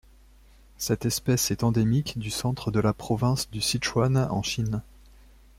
[0.79, 4.81] Cette espèce est endémique du centre de la province du Sichuan en Chine.